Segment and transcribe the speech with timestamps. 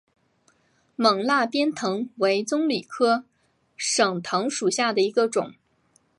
[0.97, 3.23] 勐腊鞭藤为棕榈科
[3.77, 5.53] 省藤属下的一个种。